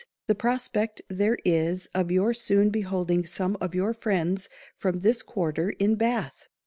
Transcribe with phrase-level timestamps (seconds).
[0.25, 5.69] the prospect there is of your soon beholding some of your friends from this quarter
[5.77, 6.47] in Bath.